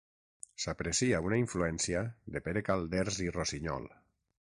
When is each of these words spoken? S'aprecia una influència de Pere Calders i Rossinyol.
S'aprecia 0.63 1.19
una 1.27 1.39
influència 1.43 2.03
de 2.37 2.43
Pere 2.49 2.67
Calders 2.73 3.25
i 3.29 3.33
Rossinyol. 3.41 3.91